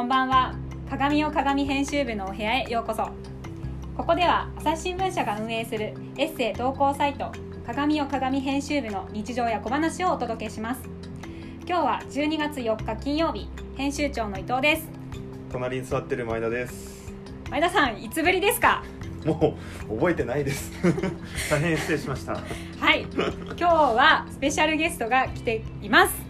[0.00, 0.54] こんばんは。
[0.88, 3.10] 鏡を鏡編集部のお部屋へようこそ。
[3.94, 7.30] ここでは朝日新聞社が運営するエッセイ投稿サイト
[7.66, 10.80] 鏡を鏡編集部の日常や小話をお届けします。
[11.68, 14.88] 今日は12月4日金曜日編集長の伊藤です。
[15.52, 17.12] 隣に座ってる前田です。
[17.50, 18.82] 前田さんいつぶりですか？
[19.26, 19.54] も
[19.90, 20.72] う覚えてないです。
[21.50, 22.32] 大変失礼しました。
[22.32, 23.02] はい。
[23.12, 26.29] 今日はスペシャルゲストが来ています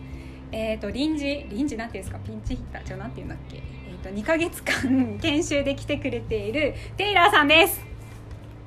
[0.53, 3.57] えっ、ー、と臨時臨時なんていうんですかピンチヒッターじゃなんていうんだっけ。
[3.57, 7.81] えっ、ー、と2か月間研修で来てくれているテイラーさんです。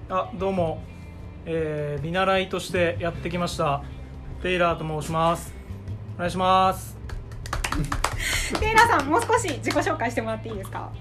[0.09, 0.81] あどうも、
[1.45, 3.83] えー、見習いとしてやってきました。
[4.41, 5.53] テイラーと申します。
[6.15, 6.97] お願いします。
[8.59, 10.91] テイラーさんもう少し自己紹介してもらっていいですか？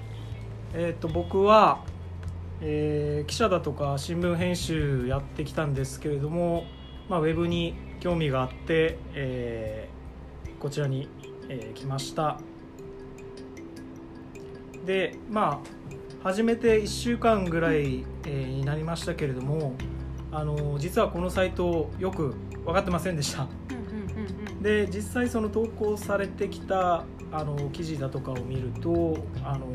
[0.75, 1.80] えっ、と僕は
[2.65, 6.63] えー、記者だとか新聞編集やってきたんですけれども、
[7.09, 10.02] まあ、ウェブに興味があって、えー、
[10.62, 11.09] こちらに、
[11.48, 12.38] えー、来ました。
[14.87, 15.60] でま
[16.23, 19.74] あ始めて1週間ぐらい、えー、になりましたけれども
[20.30, 23.49] あの実はこのサイトよく分かってませんでした、
[24.60, 29.66] で実際その投稿されてきたあの記事だとかを見るとあの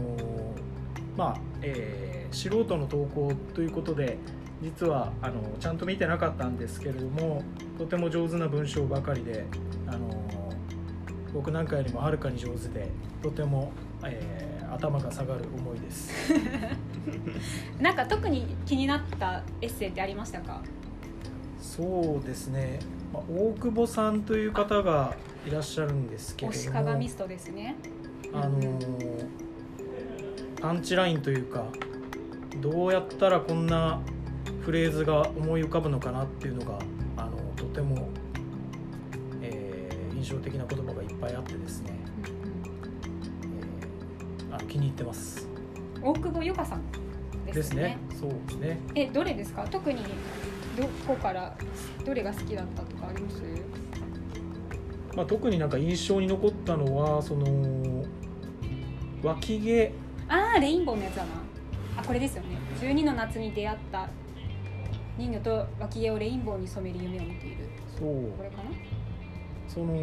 [1.17, 4.17] まあえー素人の投稿ということで
[4.61, 7.43] 実はあのちゃんと見てなかったんですけれども
[7.77, 9.45] とても上手な文章ばかりで
[9.87, 10.26] あの
[11.37, 12.89] 僕なんかよりもはるかに上手で
[13.21, 13.71] とても、
[14.03, 16.11] えー、頭が下がる思いです。
[17.79, 20.63] なんか特に気になったエッセイってありましたか？
[21.61, 22.79] そうですね、
[23.13, 25.15] まあ、大久保さんという方が
[25.45, 27.75] いらっしゃるんですけれども鏡ストですね。
[28.33, 28.79] あの
[30.59, 31.65] パンチラインというか
[32.61, 34.01] どうやったらこんな
[34.65, 36.79] フレーズが思い浮かぶのかなっていうのが
[40.27, 41.93] 印象的な言葉がいっぱいあってですね、
[44.49, 45.47] えー、あ気に入ってます。
[46.03, 46.81] 大久保由香さん
[47.45, 47.97] ですね。
[48.19, 48.77] そうですね。
[48.93, 49.65] えどれですか？
[49.71, 50.03] 特に
[50.75, 51.55] どこから
[52.05, 53.41] どれが好きだったとかあります？
[55.15, 58.03] まあ、特になんか印象に残ったのはその
[59.23, 59.93] 脇毛。
[60.27, 61.29] ああレインボーのやつだな。
[61.95, 62.57] あこれですよね。
[62.81, 64.09] 12の夏に出会った
[65.17, 67.69] 人魚と脇毛をレインボーに染める夢を見ている。
[67.97, 68.33] そう。
[68.37, 68.63] これかな？
[69.67, 69.93] その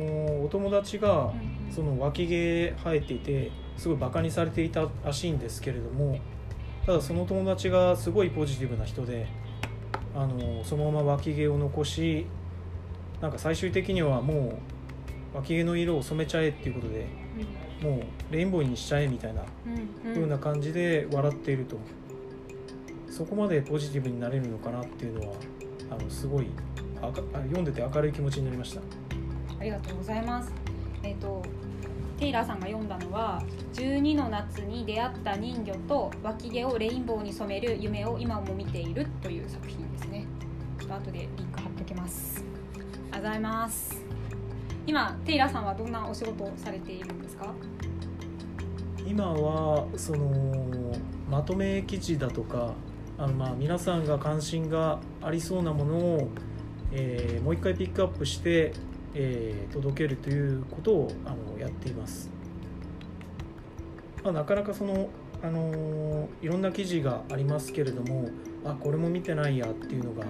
[0.45, 1.33] お友達が
[1.71, 6.19] その脇毛生えていてすごいバカにされていたらしいんですけれども
[6.87, 9.27] ただその友達がすごいポジティブな人で
[10.15, 12.27] あのそのまま脇毛を残し
[13.21, 14.59] なんか最終的にはも
[15.35, 17.07] う脇毛の色を染めちゃえっていうことで
[17.83, 19.43] もうレインボーにしちゃえみたいな
[20.15, 21.77] 風な感じで笑っていると、
[23.11, 25.37] そこまでポジティブになれるのかなっていうのは
[25.91, 26.47] あのすごい
[27.03, 28.81] あ読んでて明るい気持ちになりました
[29.65, 30.53] ありがとうございます。
[31.03, 31.43] えっ、ー、と
[32.19, 33.43] テイラーさんが読んだのは
[33.73, 40.27] 12の夏に出会った人魚と脇毛をレインボーに染める夢を今も見ているという作品ですね。
[40.79, 42.45] ちょっと後でリンク貼っておきます。
[42.75, 44.05] ありがとうございます。
[44.87, 47.55] 今テイラーさんはどんなお仕事をされているんですか？
[49.07, 50.95] 今はその
[51.31, 52.75] まとめ記事だとか
[53.17, 56.29] あのまあ皆さんが関心がありそうなものを、
[56.93, 58.75] えー、もう一回ピックアップして、
[59.15, 62.31] えー、届けるということをあのやっています、
[64.23, 65.09] まあ、なかなかその
[65.43, 68.31] あのいろんな記事がありますけれども
[68.65, 70.25] あこれも見てないやっていうのが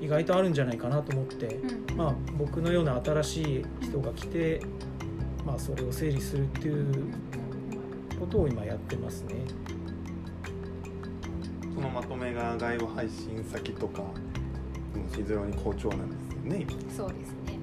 [0.00, 4.60] 意外とあるんじゃないかなと思って、うん、まあ、僕のような新しい人が来て、
[5.46, 7.12] まあ、それを整理するっていう
[8.18, 9.34] ことを今やってますね。
[11.74, 14.02] そのまとめが外部配信先とか
[15.14, 16.66] 非常に好調なんですよね
[16.96, 17.57] そうですね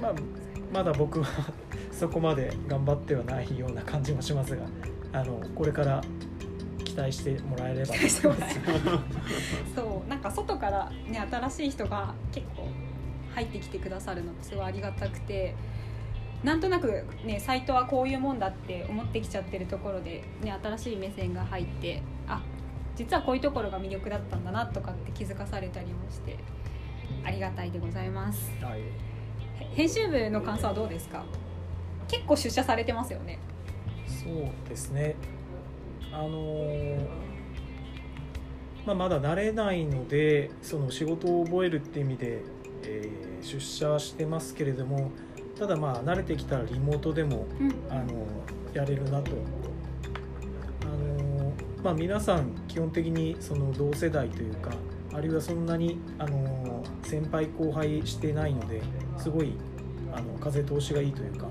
[0.00, 0.14] まあ、
[0.72, 1.28] まだ僕は
[1.92, 4.64] そこまで頑張ってはないような感じもしますが
[5.12, 6.02] あのこれから
[6.84, 7.94] 期待してもらえれば。
[9.74, 12.66] そうなんか外からね新しい人が結構
[13.34, 15.54] 入ってきてくださるのってすごいありがたくて
[16.42, 22.42] なんとなくねサイトはこういうもんだって思ってきちゃってるところで、ね、新しい目線が入ってあ
[22.96, 26.38] 実はこういうところが魅力だったんだなとかって気づかされたりもして
[27.24, 28.80] ありがたいでございます、はい、
[29.72, 31.24] 編集部の感想はどうですか？
[32.08, 33.38] 結構出社されてますよね。
[34.06, 35.14] そうですね。
[36.12, 37.06] あのー、
[38.84, 42.42] まあ、まだ慣れないのでその仕事を覚えるって意味で、
[42.82, 45.12] えー、出社してますけれども
[45.56, 48.26] ただまあ慣れてきたらリモートでも、うん、あの
[48.74, 49.30] やれるなと。
[50.82, 51.52] あの
[51.84, 54.70] まあ、皆さん基本的にその同世代というか
[55.14, 56.59] あるいはそんなにあの
[57.02, 58.82] 先輩後輩してないので
[59.18, 59.52] すごい
[60.12, 61.46] あの風通しがいいというか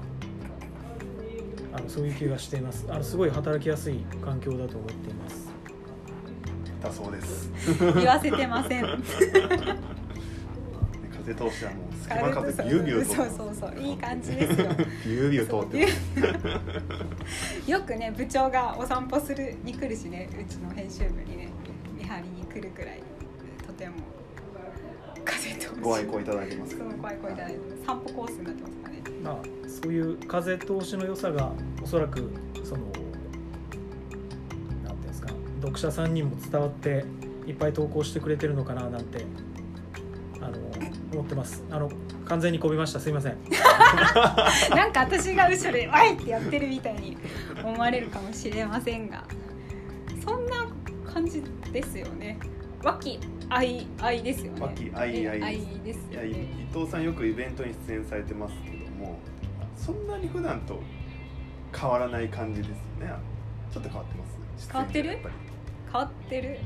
[1.73, 2.85] あのそういう気がしています。
[2.89, 5.49] あのすごい働きやすい環境だと思っています。
[6.81, 7.51] だそうです。
[7.95, 8.83] 言わせてません。
[11.11, 13.13] 風通しはもう隙間風ビュービューと。
[13.13, 13.79] そうそうそう。
[13.79, 14.67] いい感じですよ。
[14.69, 15.87] ビュービュー通って
[17.71, 21.49] よくね部長がお散歩するに来るしねうちの編集部にね
[21.97, 23.03] 見張りに来るくらい
[23.65, 23.95] とても
[25.29, 25.69] 風通し。
[25.81, 29.01] ご愛顧いただきますご愛顧いただいて散歩コースになってますからね。
[29.23, 31.51] まあそういう風通しの良さが
[31.83, 32.31] おそらく
[32.63, 33.01] そのなんてい
[34.91, 35.29] うんですか
[35.61, 37.05] 読者さんにも伝わって
[37.47, 39.25] いっぱい投稿してくれてるのかななんて
[40.41, 40.57] あの
[41.13, 41.63] 思ってます。
[41.69, 41.89] あの
[42.25, 42.99] 完全にこびました。
[42.99, 43.37] すいません。
[44.75, 47.17] なんか私が後ろで「わい!」ってやってるみたいに
[47.63, 49.23] 思われるかもしれませんが
[50.23, 50.67] そんな
[51.11, 52.37] 感じですよね。
[52.83, 53.19] 和気
[53.50, 54.62] あいあいですよね。
[54.62, 59.19] 和気あいあいですいや伊藤さんよくイベントに出演されてますけども
[59.75, 60.80] そんなに普段と
[61.75, 62.75] 変わらない感じですよ
[63.07, 63.13] ね。
[63.72, 64.25] ちょっと変わってま
[64.60, 64.72] す？
[64.72, 65.19] 変わってる？
[65.92, 66.60] 変わってる？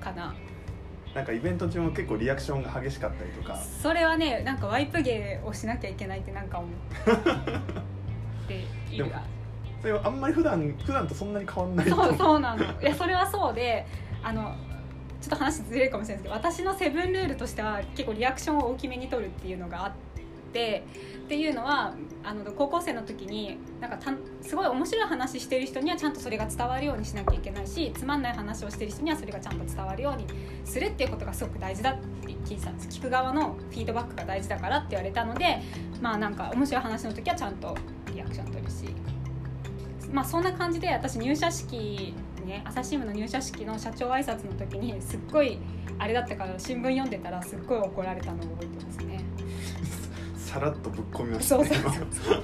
[0.00, 0.34] かな。
[0.34, 3.56] りなんかイベント中も結構リアクションが激しかったりとか。
[3.56, 6.70] それはねなんかワイプ芸をしなきゃいけないってなんか思っ
[8.46, 8.64] て
[8.94, 9.22] いるが
[9.80, 12.64] それはあんまり普段普段とそんなに変わんないとそうそうなの。
[12.64, 13.86] いやそれはそうで
[14.22, 14.54] あの
[15.20, 19.92] ちょっと話ずれるかもしれないですけど私のセブンルールとしては結構リアクションを大きめに取るっていうのがあっ
[20.52, 20.84] て
[21.26, 23.98] っていうのはあの高校生の時になんか
[24.40, 30.26] すごい面白い話してる人にはちゃんとそれが伝わるようにしなきゃいけないしつまんない話をしてる人にはそれがちゃんと伝わるように
[30.64, 32.88] するっていうことがすごく大事だって聞いてたんです。
[32.88, 35.60] 聞く側のフィードバックが大事だからって言われたので
[36.00, 37.76] まあなんか面白い話の時はちゃんと
[38.14, 38.94] リアクション取るし。
[40.12, 42.14] まあそんな感じで私入社式
[42.46, 45.58] ね朝日新聞の入社式の社長挨拶の時にすっごい
[45.98, 49.20] あれだったから新聞読んでたらすっごい怒られたのを覚えてますね。
[50.36, 52.42] さらっとぶっ込みましたねそうそうそう。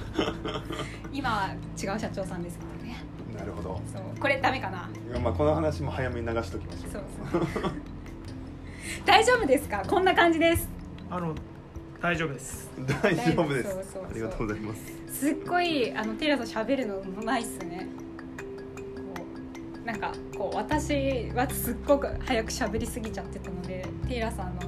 [1.13, 1.49] 今は
[1.81, 2.97] 違う社長さんですからね。
[3.31, 3.81] 今なるほど。
[3.91, 4.01] そう。
[4.19, 4.89] これダメかな。
[5.09, 6.91] いやまあこの話も早めに流しときましょう。
[6.91, 7.03] そう
[7.61, 7.71] そう。
[9.05, 9.83] 大丈夫ですか？
[9.87, 10.67] こんな感じです。
[11.09, 11.33] あの
[12.01, 12.69] 大丈夫です。
[13.01, 13.69] 大丈夫です。
[13.71, 14.05] そうそうそう。
[14.09, 15.19] ありがとうございます。
[15.19, 17.87] すっごいあのテイラーさん喋るのうまいっすね
[19.85, 24.61] なんかこう私はすっごく早く喋りすぎちゃってたのでテイラーさんの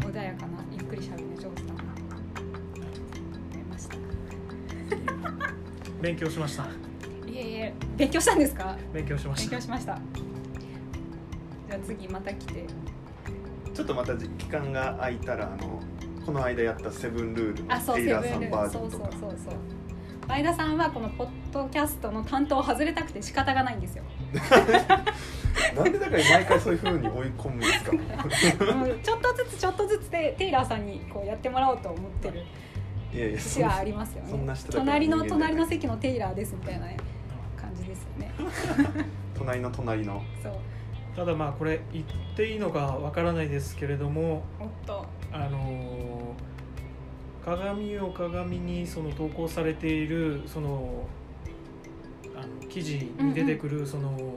[0.00, 3.96] 穏やかなゆっくり喋るの上手だな思いました。
[6.00, 6.64] 勉強しました。
[6.64, 6.68] い
[7.38, 7.74] えいえ。
[7.96, 8.76] 勉強したんですか？
[8.92, 9.56] 勉強しま勉した。
[9.56, 9.98] 強しました。
[11.68, 12.66] じゃあ次また来て。
[13.74, 15.82] ちょっとまた時間が空いたらあの
[16.24, 19.10] この間やったセブンルールのテイラーさんバールそうそうジョンとか。
[19.18, 19.54] そうそう。
[20.28, 24.04] 前田さんはこのポッドキャストの担当を外れたくて仕方がないんですよ。
[25.74, 27.92] なんでだから毎回そういう風に追い込むんですか？
[29.02, 32.42] ちょっとずつちょっとずつでテイラーさんにこうやってもらおうと思ってる
[33.12, 34.54] いやいや節はありますよね。
[34.70, 36.96] 隣の隣の席のテイラーですみたいなね
[37.60, 38.30] 感じですよね。
[39.36, 40.22] 隣の隣の。
[40.42, 40.52] そう。
[41.16, 42.04] ただまあこれ言っ
[42.36, 45.06] ていいのかわからないですけれどもおっと。
[45.32, 46.46] あのー
[47.44, 51.04] 鏡を鏡にその投稿されているその
[52.36, 54.34] あの記事に出てくるその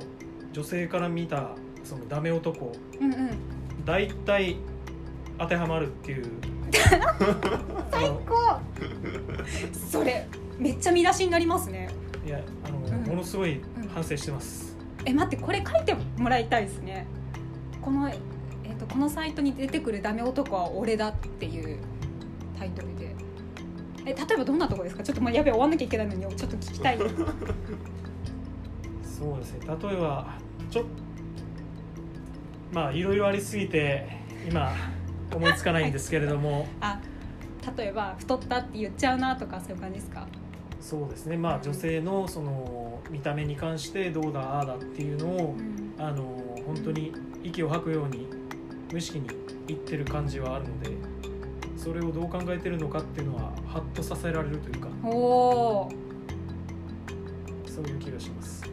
[0.53, 1.51] 女性から見た
[1.83, 2.73] そのダメ男。
[2.99, 3.29] うんうん。
[3.85, 4.57] 大体
[5.37, 6.25] 当てはまるっていう。
[7.91, 8.59] 最こ
[9.73, 10.27] うそれ
[10.57, 11.89] めっちゃ見出しになりますね。
[12.25, 13.03] いやあの、うん。
[13.05, 13.61] ものすごい
[13.93, 17.05] 反省してます、え待ってこれ書いてもらいたいですね。
[17.81, 21.79] この,、えー、とこのサイトに出てくるダメ男は俺だっていう
[22.57, 23.08] タイトルで
[24.09, 25.03] え例えばどんなとこですか？
[25.03, 26.97] ちょっともうやべえ終わんなきゃいけないのにちょっと聞きたい。
[29.03, 29.59] そうですね。
[29.67, 30.37] 例えば
[30.69, 30.85] ちょっ
[32.71, 34.07] まあいろいろありすぎて
[34.47, 34.71] 今
[35.33, 36.67] 思いつかないんですけれども。
[36.81, 36.99] あ
[37.77, 40.25] 例えば太ったって言っちゃうなとかそういう感じですか？
[40.79, 41.37] そうですね。
[41.37, 45.79] まあ女性のその見た目に関してどうだああだっていうのをうん。
[46.01, 46.23] あの
[46.65, 47.11] 本当に
[47.43, 48.25] 息を吐くように
[48.89, 49.27] 無意識に
[49.67, 50.91] 言ってる感じはあるので
[51.79, 55.89] それをどう考えてるのかっていうのはハッとさせられるというかおお
[57.65, 58.63] そういう気がします。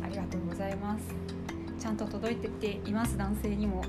[0.00, 1.04] ありがとうございます。
[1.80, 3.82] ちゃんと届いてっています男性にも。
[3.82, 3.84] あ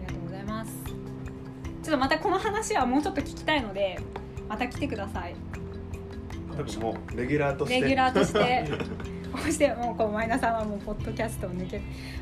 [0.00, 0.72] りがとうございます。
[0.84, 4.00] ちょっとまたこの話はもうちょっと聞きたいので
[4.48, 5.36] また来てください。
[6.56, 7.80] 多分もうレギュラーとして。
[7.80, 8.68] レギュラーとして。
[9.30, 11.80] こうしてもうこう前田さんはもうポッドキャストを抜けう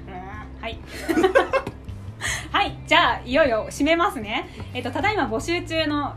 [0.09, 0.79] ーんはい
[2.57, 4.49] はいじゃあいよいよ締めますね。
[4.73, 6.17] えっ、とただいま募集中の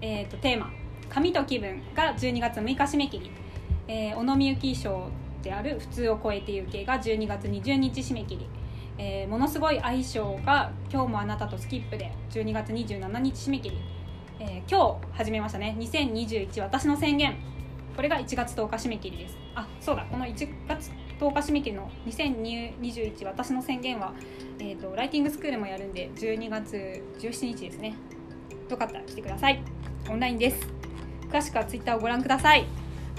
[0.00, 0.70] えっ、とテーマ
[1.10, 3.32] 「紙と気分」が12月6日締め切り、
[3.88, 5.10] えー、小野みゆき賞
[5.42, 8.46] である「普通を超えてゆけ」が12月20日締め切り。
[8.96, 13.78] えーものすごい相性が「今日もあなたとスキップ」で12月27日締め切り、
[14.38, 15.74] えー今日始めましたね。
[15.80, 17.34] 2021私の宣言。
[17.96, 19.36] これが1月10日締め切りです。
[19.56, 20.06] あそうだ。
[20.08, 24.12] この1月10日締め切りの2021私の宣言は、
[24.58, 27.94] えーと、ライティングスクールもやるんで12月17日ですね。
[28.68, 29.62] よかったら来てください。
[30.10, 30.68] オンラインです。
[31.30, 32.66] 詳しくはツイッターをご覧ください。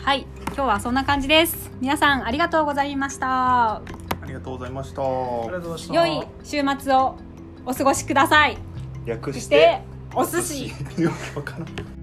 [0.01, 0.25] はい。
[0.48, 1.72] 今日はそんな感じです。
[1.82, 3.75] 皆さんありがとうございました。
[3.75, 3.82] あ
[4.27, 5.94] りがとうございました。
[5.94, 7.18] 良い週末を
[7.66, 8.58] お過ごしください。
[9.06, 9.82] 略してて
[10.13, 10.68] お寿司。
[11.01, 11.97] よくわからん